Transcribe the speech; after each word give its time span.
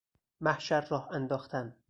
محشر 0.41 0.81
راه 0.89 1.11
انداختن 1.11 1.75